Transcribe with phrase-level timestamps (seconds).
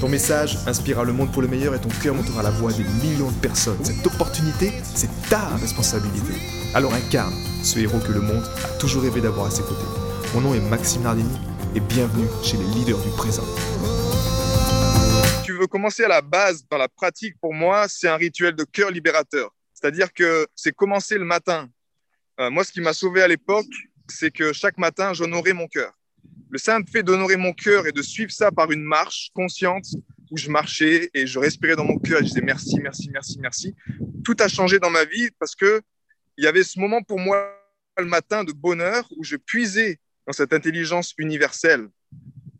[0.00, 2.84] Ton message inspirera le monde pour le meilleur et ton cœur montera la voix des
[2.84, 3.82] millions de personnes.
[3.82, 6.34] Cette opportunité, c'est ta responsabilité.
[6.74, 9.86] Alors incarne ce héros que le monde a toujours rêvé d'avoir à ses côtés.
[10.34, 11.38] Mon nom est Maxime Nardini
[11.74, 13.44] et bienvenue chez les leaders du présent.
[15.44, 18.64] Tu veux commencer à la base dans la pratique, pour moi, c'est un rituel de
[18.64, 19.50] cœur libérateur.
[19.72, 21.70] C'est-à-dire que c'est commencer le matin.
[22.38, 23.64] Euh, moi, ce qui m'a sauvé à l'époque,
[24.08, 25.94] c'est que chaque matin, j'honorais mon cœur.
[26.50, 29.86] Le simple fait d'honorer mon cœur et de suivre ça par une marche consciente
[30.30, 33.38] où je marchais et je respirais dans mon cœur et je disais merci, merci, merci,
[33.40, 33.74] merci.
[34.24, 35.82] Tout a changé dans ma vie parce que
[36.36, 37.52] il y avait ce moment pour moi
[37.98, 41.88] le matin de bonheur où je puisais dans cette intelligence universelle,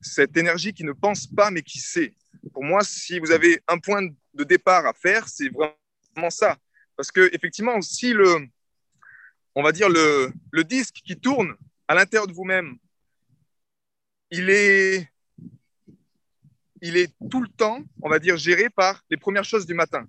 [0.00, 2.14] cette énergie qui ne pense pas mais qui sait.
[2.52, 4.02] Pour moi, si vous avez un point
[4.34, 6.56] de départ à faire, c'est vraiment ça.
[6.96, 8.46] Parce que effectivement, si le,
[9.54, 11.54] on va dire le, le disque qui tourne
[11.88, 12.76] à l'intérieur de vous-même
[14.30, 15.08] il est,
[16.80, 20.06] il est tout le temps, on va dire, géré par les premières choses du matin.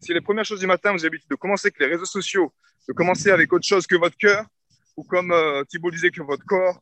[0.00, 2.52] Si les premières choses du matin, vous avez l'habitude de commencer avec les réseaux sociaux,
[2.88, 4.46] de commencer avec autre chose que votre cœur,
[4.96, 6.80] ou comme euh, Thibault disait, que votre corps,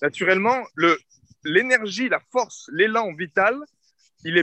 [0.00, 0.64] naturellement,
[1.44, 3.56] l'énergie, la force, l'élan vital,
[4.24, 4.42] il ne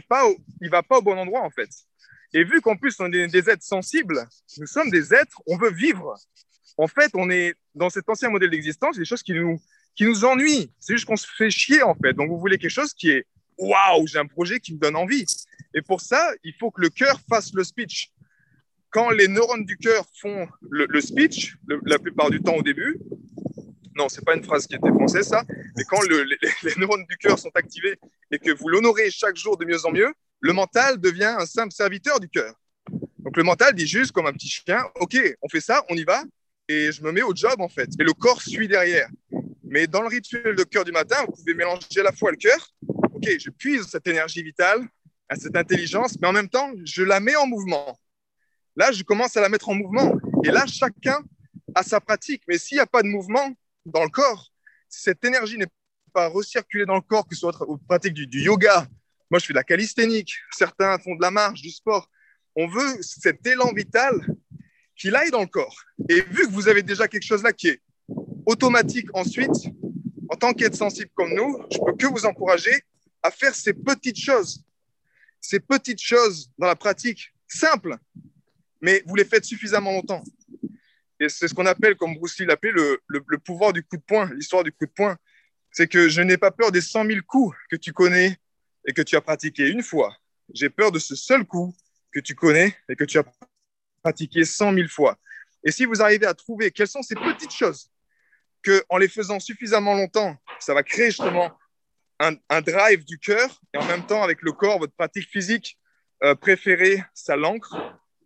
[0.61, 1.69] il va pas au bon endroit, en fait.
[2.33, 5.71] Et vu qu'en plus, on est des êtres sensibles, nous sommes des êtres, on veut
[5.71, 6.15] vivre.
[6.77, 9.59] En fait, on est dans cet ancien modèle d'existence, des choses qui nous,
[9.95, 10.71] qui nous ennuie.
[10.79, 12.13] C'est juste qu'on se fait chier, en fait.
[12.13, 13.25] Donc, vous voulez quelque chose qui est
[13.57, 15.25] waouh, j'ai un projet qui me donne envie.
[15.73, 18.11] Et pour ça, il faut que le cœur fasse le speech.
[18.89, 22.99] Quand les neurones du cœur font le, speech, la plupart du temps au début,
[23.95, 25.43] non, c'est pas une phrase qui était française, ça,
[25.77, 26.23] mais quand les,
[26.63, 27.99] les, neurones du cœur sont activés
[28.31, 31.73] et que vous l'honorez chaque jour de mieux en mieux, le mental devient un simple
[31.73, 32.55] serviteur du cœur.
[33.19, 36.03] Donc le mental dit juste comme un petit chien, ok, on fait ça, on y
[36.03, 36.23] va,
[36.67, 37.89] et je me mets au job en fait.
[37.99, 39.09] Et le corps suit derrière.
[39.69, 42.73] Mais dans le rituel de cœur du matin, vous pouvez mélanger la fois le cœur,
[43.13, 44.87] ok, je puise cette énergie vitale,
[45.29, 47.97] à cette intelligence, mais en même temps, je la mets en mouvement.
[48.75, 50.17] Là, je commence à la mettre en mouvement.
[50.43, 51.21] Et là, chacun
[51.75, 52.41] a sa pratique.
[52.47, 53.53] Mais s'il n'y a pas de mouvement
[53.85, 54.51] dans le corps,
[54.87, 55.67] si cette énergie n'est
[56.13, 58.87] pas recirculée dans le corps, que ce soit aux pratiques du, du yoga,
[59.29, 62.09] moi je fais de la calisthénique, certains font de la marche, du sport,
[62.55, 64.13] on veut cet élan vital
[64.95, 65.83] qu'il aille dans le corps.
[66.09, 67.81] Et vu que vous avez déjà quelque chose là qui est
[68.49, 69.69] automatique ensuite,
[70.27, 72.73] en tant qu'être sensible comme nous, je peux que vous encourager
[73.21, 74.63] à faire ces petites choses,
[75.39, 77.95] ces petites choses dans la pratique, simples,
[78.81, 80.23] mais vous les faites suffisamment longtemps.
[81.19, 84.01] Et c'est ce qu'on appelle, comme Bruce Lee l'appelait, le, le, pouvoir du coup de
[84.01, 85.15] poing, l'histoire du coup de poing.
[85.71, 88.37] C'est que je n'ai pas peur des 100 000 coups que tu connais
[88.87, 90.15] et que tu as pratiqué une fois.
[90.53, 91.75] J'ai peur de ce seul coup
[92.11, 93.25] que tu connais et que tu as
[94.01, 95.19] pratiqué 100 000 fois.
[95.63, 97.91] Et si vous arrivez à trouver quelles sont ces petites choses
[98.69, 101.51] qu'en les faisant suffisamment longtemps, ça va créer justement
[102.19, 105.77] un, drive du cœur et en même temps avec le corps, votre pratique physique
[106.23, 107.77] euh, préférée, ça l'ancre.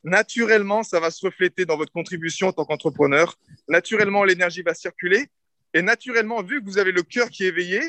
[0.03, 3.37] Naturellement, ça va se refléter dans votre contribution en tant qu'entrepreneur.
[3.67, 5.27] Naturellement, l'énergie va circuler
[5.73, 7.81] et naturellement, vu que vous avez le cœur qui est éveillé,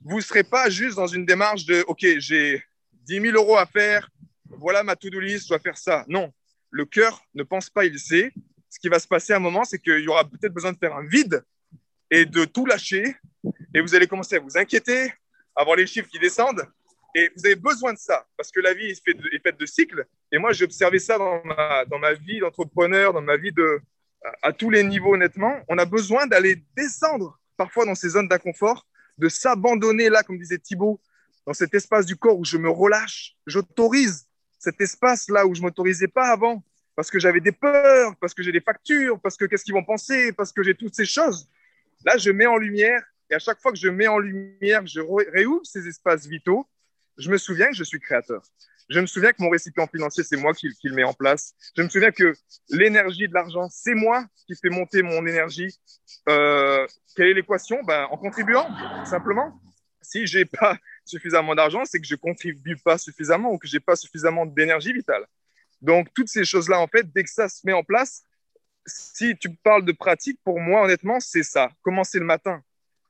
[0.00, 3.66] vous ne serez pas juste dans une démarche de OK, j'ai 10 000 euros à
[3.66, 4.10] faire,
[4.46, 6.04] voilà ma to-do list, je dois faire ça.
[6.08, 6.32] Non,
[6.70, 8.32] le cœur ne pense pas, il sait
[8.72, 10.78] ce qui va se passer à un moment, c'est qu'il y aura peut-être besoin de
[10.78, 11.44] faire un vide
[12.10, 13.14] et de tout lâcher.
[13.74, 15.12] Et vous allez commencer à vous inquiéter,
[15.54, 16.66] avoir les chiffres qui descendent.
[17.14, 20.06] Et vous avez besoin de ça, parce que la vie est faite de, cycles.
[20.32, 23.82] Et moi, j'ai observé ça dans ma, dans ma vie d'entrepreneur, dans ma vie de,
[24.40, 25.54] à, tous les niveaux, honnêtement.
[25.68, 28.86] On a besoin d'aller descendre parfois dans ces zones d'inconfort,
[29.18, 30.98] de s'abandonner là, comme disait Thibault,
[31.46, 33.36] dans cet espace du corps où je me relâche.
[33.46, 34.26] J'autorise
[34.58, 38.42] cet espace là où je m'autorisais pas avant parce que j'avais des peurs, parce que
[38.42, 41.48] j'ai des factures, parce que qu'est-ce qu'ils vont penser, parce que j'ai toutes ces choses.
[42.04, 45.00] Là, je mets en lumière, et à chaque fois que je mets en lumière, je
[45.30, 46.66] réouvre ces espaces vitaux,
[47.16, 48.42] je me souviens que je suis créateur.
[48.88, 51.54] Je me souviens que mon récipient financier, c'est moi qui, le mets en place.
[51.76, 52.34] Je me souviens que
[52.68, 55.68] l'énergie de l'argent, c'est moi qui fais monter mon énergie.
[56.28, 56.86] Euh,
[57.16, 57.82] quelle est l'équation?
[57.84, 58.68] Ben, En contribuant,
[59.06, 59.58] simplement.
[60.02, 63.68] Si je n'ai pas suffisamment d'argent, c'est que je ne contribue pas suffisamment ou que
[63.68, 65.24] je n'ai pas suffisamment d'énergie vitale.
[65.82, 68.22] Donc, toutes ces choses-là, en fait, dès que ça se met en place,
[68.86, 71.70] si tu parles de pratique, pour moi, honnêtement, c'est ça.
[71.82, 72.62] Commencer le matin.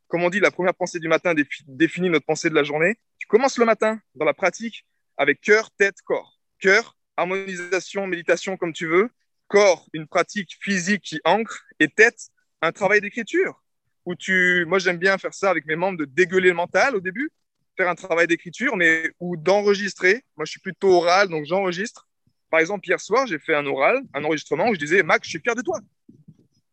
[0.09, 1.35] Comme on dit, la première pensée du matin
[1.69, 2.97] définit notre pensée de la journée.
[3.19, 4.87] Tu commences le matin dans la pratique
[5.17, 6.39] avec cœur, tête, corps.
[6.59, 9.11] cœur, harmonisation, méditation comme tu veux,
[9.49, 12.29] corps, une pratique physique qui ancre, et tête,
[12.63, 13.63] un travail d'écriture.
[14.05, 17.01] Où tu, moi j'aime bien faire ça avec mes membres de dégueuler le mental au
[17.01, 17.31] début,
[17.77, 20.25] faire un travail d'écriture, mais ou d'enregistrer.
[20.37, 22.09] Moi je suis plutôt oral, donc j'enregistre.
[22.53, 25.31] Par exemple, hier soir, j'ai fait un oral, un enregistrement où je disais, Max, je
[25.31, 25.81] suis fier de toi.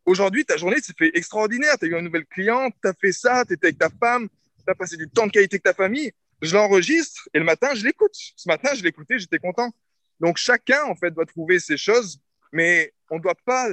[0.04, 1.78] Aujourd'hui, ta journée s'est fait extraordinaire.
[1.78, 4.28] Tu as eu une nouvelle cliente, tu as fait ça, tu étais avec ta femme,
[4.28, 6.12] tu as passé du temps de qualité avec ta famille.
[6.42, 8.12] Je l'enregistre et le matin, je l'écoute.
[8.12, 9.70] Ce matin, je l'écoutais, j'étais content.
[10.20, 12.20] Donc, chacun, en fait, doit trouver ses choses,
[12.52, 13.68] mais on ne doit pas.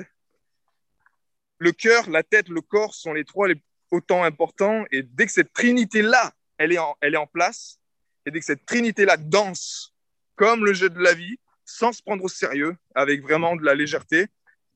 [1.59, 3.61] Le cœur, la tête, le corps sont les trois les
[3.91, 4.85] autant importants.
[4.93, 7.81] Et dès que cette trinité-là, elle, elle est en place,
[8.25, 9.93] et dès que cette trinité-là danse
[10.37, 11.37] comme le jeu de la vie,
[11.67, 14.27] sans se prendre au sérieux, avec vraiment de la légèreté,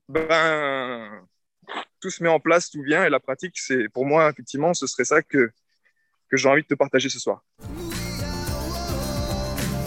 [0.08, 1.26] ben,
[2.00, 3.04] tout se met en place, tout vient.
[3.04, 5.50] Et la pratique, c'est pour moi, effectivement, ce serait ça que,
[6.30, 7.42] que j'ai envie de te partager ce soir.